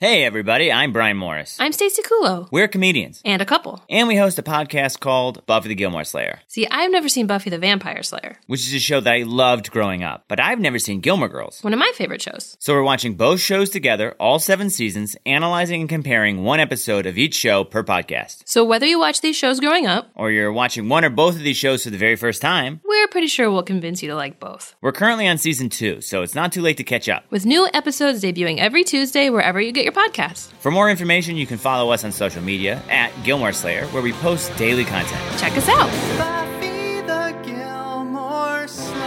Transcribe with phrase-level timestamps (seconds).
[0.00, 1.56] Hey, everybody, I'm Brian Morris.
[1.58, 2.46] I'm Stacey Kulo.
[2.52, 3.20] We're comedians.
[3.24, 3.82] And a couple.
[3.90, 6.38] And we host a podcast called Buffy the Gilmore Slayer.
[6.46, 9.72] See, I've never seen Buffy the Vampire Slayer, which is a show that I loved
[9.72, 12.56] growing up, but I've never seen Gilmore Girls, one of my favorite shows.
[12.60, 17.18] So we're watching both shows together, all seven seasons, analyzing and comparing one episode of
[17.18, 18.44] each show per podcast.
[18.44, 21.42] So whether you watch these shows growing up, or you're watching one or both of
[21.42, 24.38] these shows for the very first time, we're pretty sure we'll convince you to like
[24.38, 24.76] both.
[24.80, 27.24] We're currently on season two, so it's not too late to catch up.
[27.30, 30.52] With new episodes debuting every Tuesday wherever you get your podcasts.
[30.60, 34.12] For more information, you can follow us on social media at Gilmore Slayer, where we
[34.12, 35.38] post daily content.
[35.38, 35.88] Check us out.
[36.18, 38.98] Buffy the Gilmore Slayer.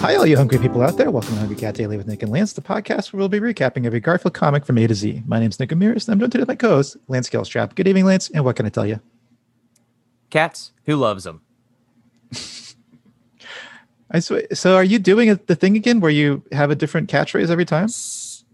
[0.00, 1.10] Hi, all you hungry people out there.
[1.10, 3.86] Welcome to Hungry Cat Daily with Nick and Lance, the podcast where we'll be recapping
[3.86, 5.22] every Garfield comic from A to Z.
[5.26, 7.74] My name's Nick Amiris, and I'm joined today with my co-host, Lance Gilstrap.
[7.74, 9.00] Good evening, Lance, and what can I tell you?
[10.30, 11.43] Cats, who loves them?
[14.14, 17.64] I so are you doing the thing again where you have a different catchphrase every
[17.64, 17.88] time?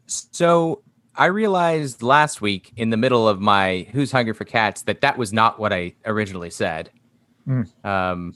[0.07, 0.83] So
[1.15, 5.19] I realized last week in the middle of my "Who's Hungry for Cats" that that
[5.19, 6.91] was not what I originally said,
[7.47, 7.69] mm.
[7.85, 8.35] um,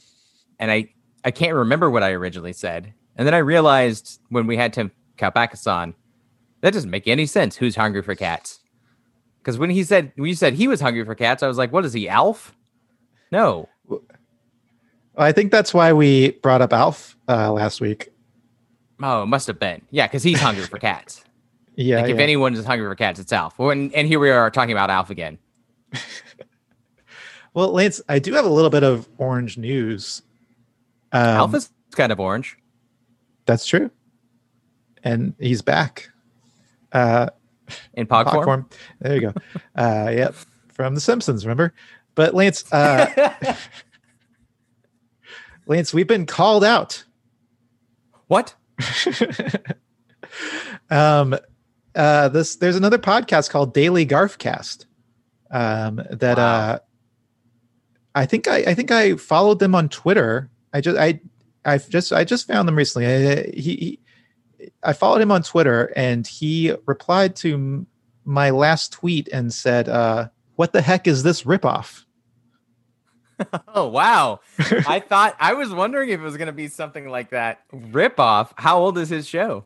[0.59, 0.93] and I
[1.25, 2.93] I can't remember what I originally said.
[3.17, 5.95] And then I realized when we had Tim Kalpakis on,
[6.61, 7.57] that doesn't make any sense.
[7.57, 8.61] Who's hungry for cats?
[9.39, 11.73] Because when he said when you said he was hungry for cats, I was like,
[11.73, 12.55] what is he, Alf?
[13.33, 13.71] No.
[15.17, 18.11] I think that's why we brought up Alf uh, last week.
[19.03, 19.83] Oh, it must have been.
[19.91, 21.25] Yeah, because he's hungry for cats.
[21.77, 21.97] yeah.
[22.01, 22.15] Like yeah.
[22.15, 23.59] if anyone is hungry for cats, it's Alf.
[23.59, 25.39] and, and here we are talking about Alf again.
[27.55, 30.23] well, Lance, I do have a little bit of orange news.
[31.13, 32.57] Um, Alf is kind of orange.
[33.47, 33.91] That's true.
[35.03, 36.09] And he's back.
[36.93, 37.29] Uh,
[37.95, 38.45] in pog, form?
[38.45, 38.69] form.
[39.01, 39.35] There you go.
[39.77, 40.35] uh, yep.
[40.69, 41.73] From The Simpsons, remember?
[42.15, 43.57] But Lance, uh,
[45.67, 47.05] Lance, we've been called out.
[48.27, 48.55] What?
[50.91, 51.37] um,
[51.95, 54.87] uh, this there's another podcast called Daily Garfcast.
[55.51, 56.45] Um, that wow.
[56.45, 56.79] uh,
[58.15, 60.51] I think I, I think I followed them on Twitter.
[60.73, 61.21] I just I
[61.65, 63.07] I just I just found them recently.
[63.07, 64.01] I, he, he
[64.83, 67.87] I followed him on Twitter and he replied to
[68.25, 72.05] my last tweet and said, uh, "What the heck is this ripoff?"
[73.69, 74.41] oh wow!
[74.59, 77.61] I thought I was wondering if it was going to be something like that.
[77.73, 78.55] Rip off.
[78.57, 79.65] How old is his show?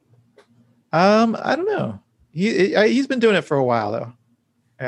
[0.93, 2.01] Um, I don't know.
[2.33, 4.13] He he's been doing it for a while though.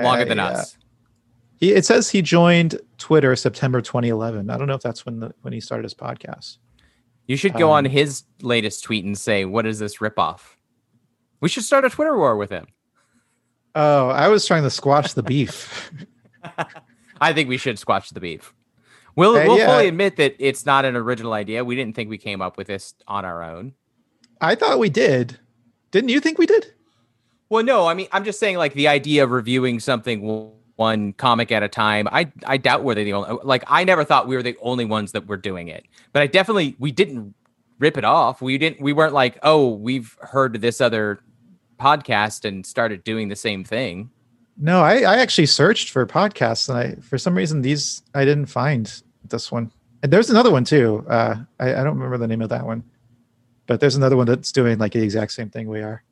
[0.02, 0.76] Longer than us.
[1.56, 4.50] he it says he joined Twitter September 2011.
[4.50, 6.58] I don't know if that's when the when he started his podcast.
[7.26, 10.40] You should go um, on his latest tweet and say, "What is this ripoff?"
[11.40, 12.66] We should start a Twitter war with him.
[13.74, 15.92] Oh, I was trying to squash the beef.
[17.20, 18.52] I think we should squash the beef.
[19.16, 19.66] We'll uh, we'll yeah.
[19.66, 21.64] fully admit that it's not an original idea.
[21.64, 23.74] We didn't think we came up with this on our own.
[24.40, 25.38] I thought we did.
[25.90, 26.72] Didn't you think we did?
[27.48, 27.86] Well, no.
[27.86, 31.68] I mean, I'm just saying, like the idea of reviewing something one comic at a
[31.68, 32.08] time.
[32.10, 33.38] I I doubt we're the only.
[33.42, 35.84] Like, I never thought we were the only ones that were doing it.
[36.12, 37.34] But I definitely we didn't
[37.78, 38.40] rip it off.
[38.40, 38.80] We didn't.
[38.80, 41.20] We weren't like, oh, we've heard this other
[41.78, 44.10] podcast and started doing the same thing.
[44.62, 48.46] No, I, I actually searched for podcasts and I for some reason these I didn't
[48.46, 49.72] find this one.
[50.02, 51.04] And there's another one too.
[51.08, 52.84] Uh, I, I don't remember the name of that one,
[53.66, 56.04] but there's another one that's doing like the exact same thing we are.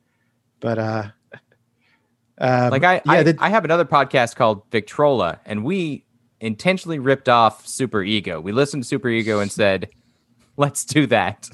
[0.59, 1.03] But uh,
[2.39, 6.05] um, like I yeah, I, I have another podcast called Victrola, and we
[6.39, 8.41] intentionally ripped off Superego.
[8.41, 9.89] We listened to Superego and said,
[10.57, 11.49] "Let's do that,"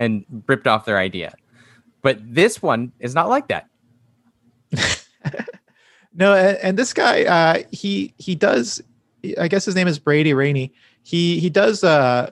[0.00, 1.34] and ripped off their idea.
[2.00, 3.68] But this one is not like that.
[6.16, 8.82] No, and, and this guy, uh, he he does.
[9.38, 10.72] I guess his name is Brady Rainey.
[11.02, 12.30] He he does uh,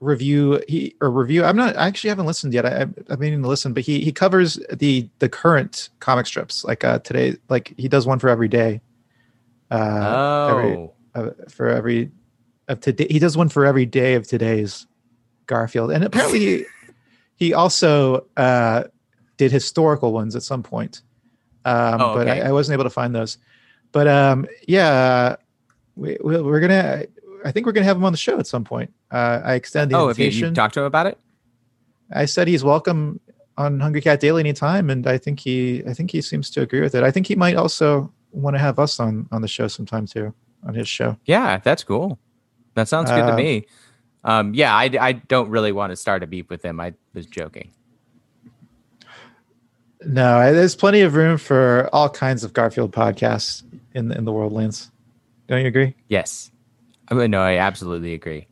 [0.00, 1.42] review he or review.
[1.42, 1.76] I'm not.
[1.76, 2.66] I actually haven't listened yet.
[2.66, 6.64] I, I've meaning to listen, but he he covers the the current comic strips.
[6.64, 8.82] Like uh, today, like he does one for every day.
[9.70, 10.92] Uh, oh.
[11.14, 12.10] Every, uh, for every
[12.68, 14.86] of today, he does one for every day of today's
[15.46, 16.64] Garfield, and apparently he,
[17.36, 18.84] he also uh,
[19.38, 21.02] did historical ones at some point
[21.64, 22.18] um, oh, okay.
[22.18, 23.38] but I, I, wasn't able to find those.
[23.92, 25.36] But um, yeah,
[25.96, 27.04] we, we're gonna.
[27.44, 28.92] I think we're gonna have him on the show at some point.
[29.10, 30.44] Uh, I extend the oh, invitation.
[30.44, 31.18] Oh, you, you talked to him about it?
[32.10, 33.20] I said he's welcome
[33.56, 36.80] on Hungry Cat Daily anytime, and I think he, I think he seems to agree
[36.80, 37.02] with it.
[37.02, 40.34] I think he might also want to have us on on the show sometime too,
[40.66, 41.16] on his show.
[41.24, 42.18] Yeah, that's cool.
[42.74, 43.66] That sounds good uh, to me.
[44.24, 46.80] Um, yeah, I, I don't really want to start a beef with him.
[46.80, 47.70] I was joking.
[50.06, 53.62] No, there's plenty of room for all kinds of Garfield podcasts
[53.94, 54.90] in in the world, Lance.
[55.46, 55.94] Don't you agree?
[56.08, 56.50] Yes.
[57.08, 58.46] I mean, no, I absolutely agree.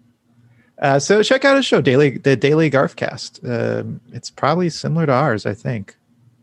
[0.81, 3.49] Uh, so check out his show, Daily the Daily Garfcast.
[3.49, 5.97] Um, it's probably similar to ours, I think.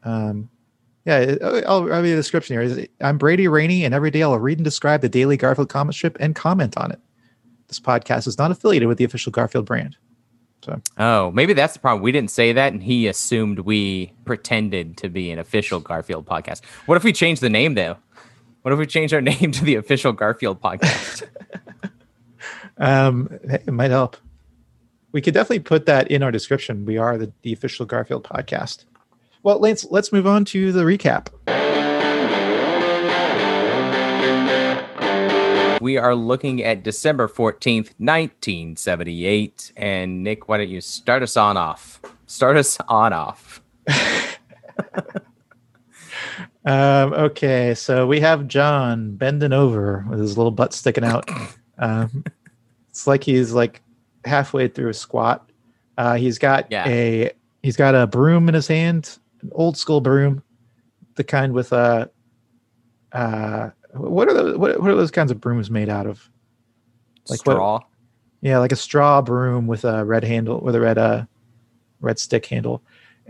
[0.04, 0.50] Um,
[1.06, 2.88] yeah, I'll, I'll read the description here.
[3.02, 6.18] I'm Brady Rainey, and every day I'll read and describe the Daily Garfield comic strip
[6.20, 7.00] and comment on it.
[7.68, 9.98] This podcast is not affiliated with the official Garfield brand.
[10.62, 12.02] So Oh, maybe that's the problem.
[12.02, 16.62] We didn't say that, and he assumed we pretended to be an official Garfield podcast.
[16.86, 17.98] What if we change the name though?
[18.62, 21.24] What if we change our name to the official Garfield podcast?
[22.78, 24.18] um, it might help.
[25.12, 26.86] We could definitely put that in our description.
[26.86, 28.86] We are the, the official Garfield podcast.
[29.42, 31.59] Well, Lance, let's move on to the recap.
[35.82, 39.74] We are looking at December 14th, 1978.
[39.78, 42.02] And Nick, why don't you start us on off?
[42.28, 43.62] Start us on off.
[46.66, 51.30] Um, okay, so we have John bending over with his little butt sticking out.
[51.82, 52.26] Um,
[52.90, 53.82] it's like he's like
[54.26, 55.50] halfway through a squat.
[55.98, 56.86] Uh, he's got Yeah.
[56.90, 57.32] a
[57.64, 60.44] he's got a broom in his hand, an old school broom,
[61.16, 62.12] the kind with a
[63.14, 66.30] uh, what are those what, what are those kinds of brooms made out of?
[67.30, 67.80] Like what- Straw.
[68.42, 71.26] Yeah, like a straw broom with a red handle with a red uh
[72.00, 72.82] red stick handle.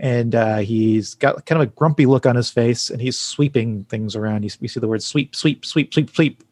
[0.02, 3.84] And uh, he's got kind of a grumpy look on his face, and he's sweeping
[3.84, 4.44] things around.
[4.44, 6.42] You, we see the word sweep, sweep, sweep, sweep, sweep,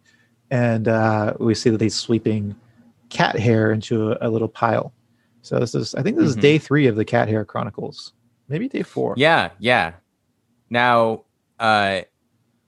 [0.50, 2.54] and uh, we see that he's sweeping
[3.08, 4.93] cat hair into a, a little pile.
[5.40, 6.40] So this is, I think, this is Mhm.
[6.43, 8.12] day three of the Cat Hair Chronicles,
[8.49, 9.14] maybe day four.
[9.16, 9.93] Yeah, yeah.
[10.69, 11.22] Now,
[11.58, 12.02] uh,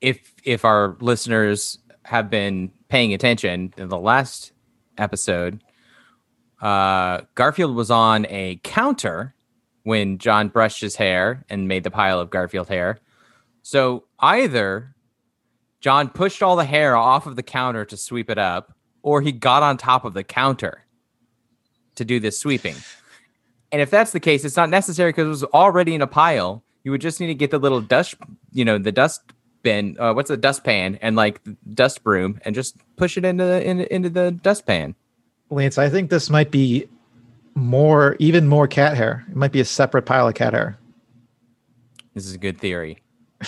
[0.00, 4.52] if if our listeners have been paying attention in the last
[4.98, 5.62] episode,
[6.60, 9.34] uh, Garfield was on a counter
[9.84, 12.98] when John brushed his hair and made the pile of Garfield hair.
[13.62, 14.94] So either
[15.80, 19.32] John pushed all the hair off of the counter to sweep it up, or he
[19.32, 20.84] got on top of the counter
[21.94, 22.76] to do this sweeping.
[23.72, 26.64] And if that's the case, it's not necessary because it was already in a pile.
[26.82, 28.16] You would just need to get the little dust,
[28.52, 29.22] you know, the dust
[29.62, 29.96] bin.
[29.98, 31.40] Uh, what's a dustpan and like
[31.74, 34.94] dust broom, and just push it into the in, into the dustpan.
[35.50, 36.86] Lance, I think this might be
[37.54, 39.26] more, even more cat hair.
[39.28, 40.78] It might be a separate pile of cat hair.
[42.14, 43.02] This is a good theory.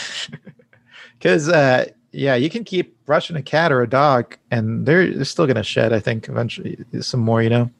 [1.18, 5.24] Because, uh, yeah, you can keep brushing a cat or a dog, and they're, they're
[5.24, 6.84] still going to shed, I think, eventually.
[7.00, 7.70] Some more, you know,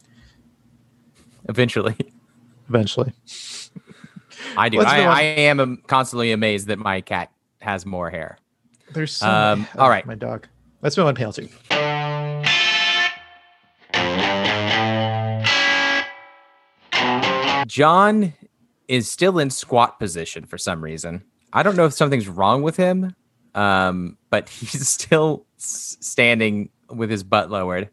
[1.49, 1.97] Eventually,
[2.69, 3.13] eventually.
[4.57, 4.81] I do.
[4.81, 5.01] I.
[5.01, 7.32] I am constantly amazed that my cat
[7.63, 8.37] has more hair.
[8.93, 10.05] There's so Um, many- all right.
[10.07, 10.47] My dog.
[10.83, 11.49] Let's move on panel two.
[17.67, 18.35] John
[18.89, 21.23] is still in squat position for some reason.
[21.53, 23.15] I don't know if something's wrong with him,
[23.55, 27.89] um, but he's still s- standing with his butt lowered.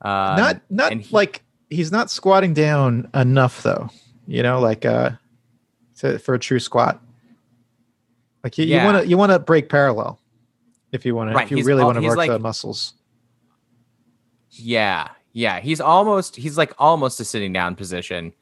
[0.00, 3.90] Um, not not he- like he's not squatting down enough though.
[4.26, 5.10] You know, like uh
[5.98, 7.00] to, for a true squat.
[8.46, 8.78] Like you, Yeah.
[8.78, 10.20] you want to you want to break parallel
[10.92, 12.94] if you want to if you he's really want to work the muscles.
[14.50, 15.58] Yeah, yeah.
[15.58, 18.32] He's almost he's like almost a sitting down position.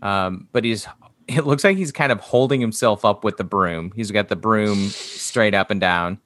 [0.00, 0.86] Um, but he's
[1.26, 3.90] it looks like he's kind of holding himself up with the broom.
[3.96, 6.20] He's got the broom straight up and down.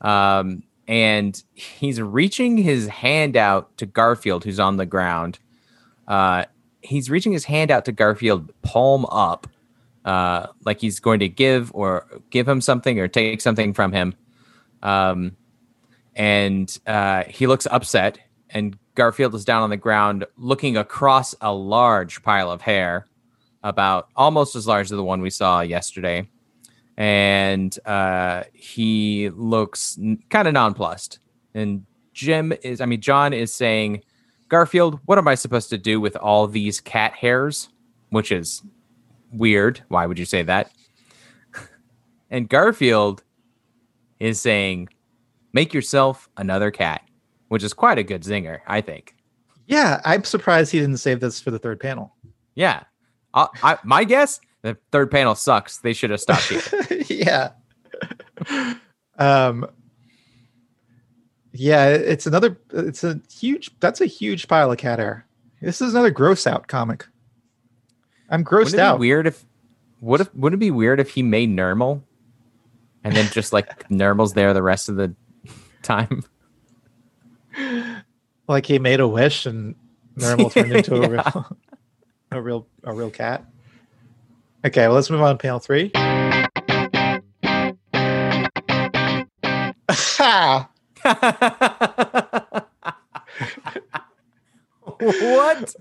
[0.00, 5.38] Um, and he's reaching his hand out to Garfield, who's on the ground.
[6.06, 6.46] Uh,
[6.80, 9.46] he's reaching his hand out to Garfield, palm up,
[10.08, 14.14] uh, like he's going to give or give him something or take something from him.
[14.82, 15.36] Um,
[16.16, 18.18] and uh, he looks upset.
[18.48, 23.06] And Garfield is down on the ground, looking across a large pile of hair,
[23.62, 26.26] about almost as large as the one we saw yesterday.
[26.96, 31.18] And uh, he looks n- kind of nonplussed.
[31.52, 31.84] And
[32.14, 34.04] Jim is, I mean, John is saying,
[34.48, 37.68] Garfield, what am I supposed to do with all these cat hairs?
[38.08, 38.62] Which is
[39.32, 39.82] weird.
[39.88, 40.70] Why would you say that?
[42.30, 43.22] and Garfield
[44.20, 44.88] is saying,
[45.52, 47.02] make yourself another cat,
[47.48, 49.14] which is quite a good zinger, I think.
[49.66, 52.14] Yeah, I'm surprised he didn't save this for the third panel.
[52.54, 52.84] Yeah.
[53.34, 55.78] I, I, my guess, the third panel sucks.
[55.78, 57.02] They should have stopped here.
[57.08, 57.50] yeah.
[59.20, 59.66] Um
[61.52, 65.26] yeah, it's another it's a huge that's a huge pile of cat hair.
[65.60, 67.04] This is another gross out comic.
[68.30, 68.98] I'm grossed Wouldn't it out.
[68.98, 69.44] weird if
[70.00, 72.02] would if would it be weird if he made Nermal
[73.04, 75.14] and then just like Nermal's there the rest of the
[75.82, 76.22] time?
[78.46, 79.74] like he made a wish and
[80.16, 81.56] Nermal turned into a real
[82.32, 83.44] a real a real cat.
[84.64, 85.90] Okay, well let's move on to panel three.
[95.00, 95.74] What?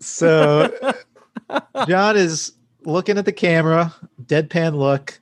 [0.00, 0.94] So
[1.86, 2.52] John is
[2.84, 5.20] looking at the camera, deadpan look.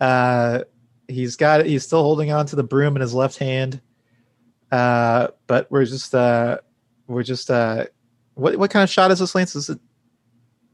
[0.00, 0.60] Uh,
[1.08, 3.80] he's got he's still holding on to the broom in his left hand.
[4.72, 6.58] Uh, but we're just uh,
[7.06, 7.84] we're just uh,
[8.34, 9.54] what what kind of shot is this, Lance?
[9.54, 9.78] Is it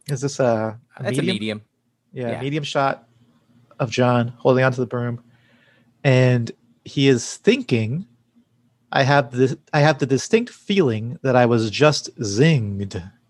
[0.08, 1.62] is this a, a That's a medium.
[2.12, 2.40] Yeah, Yeah.
[2.40, 3.06] medium shot
[3.78, 5.22] of John holding onto the broom,
[6.02, 6.50] and
[6.84, 8.06] he is thinking,
[8.90, 13.10] "I have the I have the distinct feeling that I was just zinged."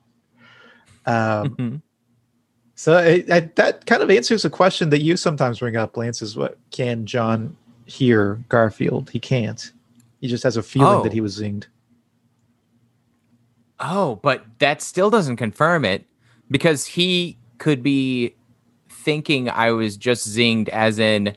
[1.07, 1.83] Um, Mhm.
[2.81, 6.23] So I, that kind of answers a question that you sometimes bring up, Lance.
[6.23, 9.11] Is what can John hear Garfield?
[9.11, 9.71] He can't.
[10.23, 11.03] He just has a feeling Oh.
[11.03, 11.65] that he was zinged.
[13.81, 16.07] Oh, but that still doesn't confirm it
[16.51, 18.35] because he could be
[18.89, 21.37] thinking I was just zinged as in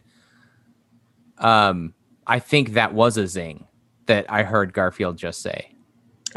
[1.39, 1.93] um
[2.25, 3.67] I think that was a zing
[4.05, 5.75] that I heard Garfield just say.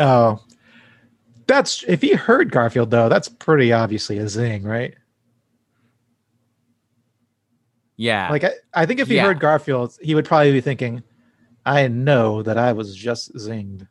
[0.01, 0.43] Oh,
[1.47, 3.09] that's if he heard Garfield though.
[3.09, 4.95] That's pretty obviously a zing, right?
[7.97, 8.29] Yeah.
[8.31, 9.25] Like I, I think if he Yeah.
[9.25, 11.03] heard Garfield, he would probably be thinking,
[11.65, 13.87] "I know that I was just zinged."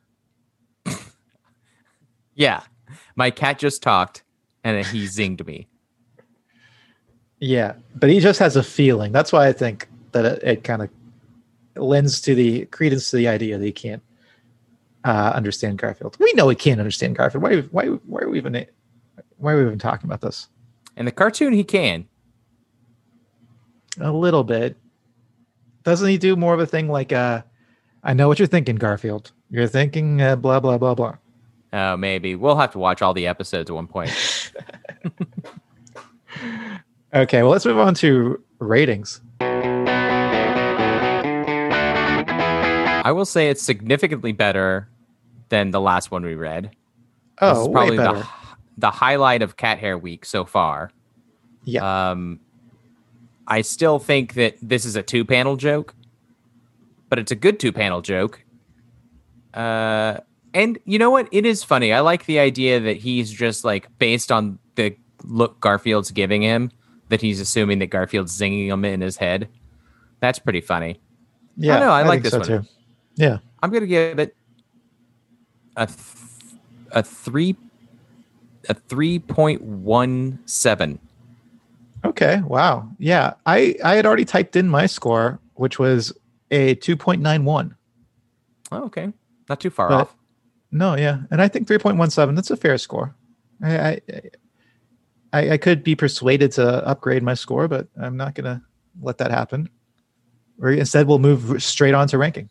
[2.34, 2.62] yeah.
[3.16, 4.22] My cat just talked
[4.62, 5.68] and he zinged me.
[7.38, 9.12] Yeah, but he just has a feeling.
[9.12, 10.90] That's why I think that it, it kind of
[11.74, 14.02] lends to the credence to the idea that he can't
[15.06, 16.16] uh, understand Garfield.
[16.18, 17.42] We know he can't understand Garfield.
[17.42, 17.60] Why?
[17.60, 17.86] Why?
[17.86, 18.66] Why are we even?
[19.38, 20.48] Why are we even talking about this?
[20.96, 22.06] In the cartoon he can.
[24.00, 24.76] A little bit.
[25.84, 27.42] Doesn't he do more of a thing like, uh,
[28.02, 29.30] "I know what you're thinking, Garfield.
[29.48, 31.16] You're thinking uh, blah blah blah blah."
[31.72, 32.34] Oh, maybe.
[32.34, 34.10] We'll have to watch all the episodes at one point.
[37.14, 39.22] Okay, well, let's move on to ratings.
[43.00, 44.88] I will say it's significantly better
[45.48, 46.64] than the last one we read.
[46.64, 46.72] This
[47.40, 48.18] Oh, is way probably better.
[48.18, 48.28] the
[48.78, 50.90] the highlight of Cat Hair Week so far.
[51.64, 52.10] yeah.
[52.10, 52.40] Um,
[53.48, 55.94] I still think that this is a two panel joke,
[57.08, 58.42] but it's a good two panel joke.
[59.54, 60.18] Uh,
[60.54, 61.28] and you know what?
[61.32, 61.92] It is funny.
[61.92, 66.70] I like the idea that he's just like based on the look Garfield's giving him,
[67.08, 69.48] that he's assuming that Garfield's zinging him in his head.
[70.20, 70.98] That's pretty funny.
[71.56, 72.62] yeah, I know, I like think this one.
[72.62, 72.68] too.
[73.16, 73.38] Yeah.
[73.62, 74.36] I'm gonna give it
[75.76, 75.98] a th-
[76.92, 77.56] a three
[78.68, 80.98] a three point one seven.
[82.04, 82.40] Okay.
[82.46, 82.88] Wow.
[82.98, 83.34] Yeah.
[83.46, 86.12] I I had already typed in my score, which was
[86.50, 87.74] a two point nine one.
[88.72, 89.12] Oh, okay,
[89.48, 90.16] not too far But- off.
[90.72, 92.34] No, yeah, and I think three point one seven.
[92.34, 93.14] That's a fair score.
[93.62, 94.00] I, I
[95.32, 98.62] I I could be persuaded to upgrade my score, but I'm not gonna
[99.00, 99.68] let that happen.
[100.60, 102.50] Or instead, we'll move straight on to ranking.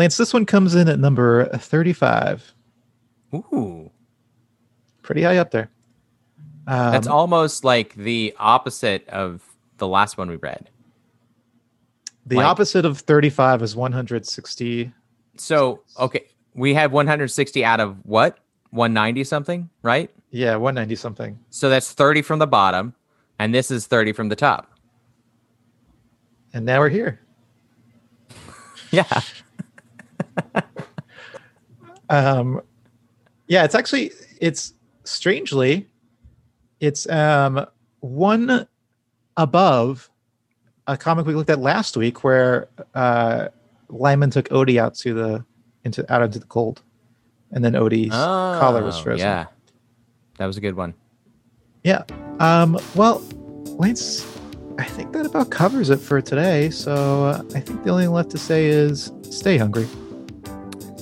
[0.00, 2.54] Lance, this one comes in at number thirty-five.
[3.34, 3.90] Ooh.
[5.02, 5.68] Pretty high up there.
[6.66, 9.44] Um, That's almost like the opposite of
[9.76, 10.70] the last one we read.
[12.24, 14.90] The like- opposite of 35 is 160.
[15.36, 18.38] So, okay, we have 160 out of what?
[18.70, 20.10] 190 something, right?
[20.30, 21.38] Yeah, 190 something.
[21.50, 22.94] So that's 30 from the bottom,
[23.38, 24.72] and this is 30 from the top.
[26.54, 27.20] And now we're here.
[28.92, 29.20] Yeah.
[32.10, 32.60] Um,
[33.46, 34.74] yeah, it's actually it's
[35.04, 35.86] strangely
[36.80, 37.64] it's um
[38.00, 38.66] one
[39.36, 40.10] above
[40.86, 43.48] a comic we looked at last week where uh
[43.88, 45.44] Lyman took Odie out to the
[45.84, 46.82] into out into the cold,
[47.52, 49.26] and then Odie's collar was Oh, frozen.
[49.26, 49.46] Yeah.
[50.38, 50.94] That was a good one.
[51.84, 52.02] Yeah.
[52.38, 53.18] Um, well,
[53.78, 54.24] Lance,
[54.78, 56.70] I think that about covers it for today.
[56.70, 59.86] So uh, I think the only thing left to say is stay hungry.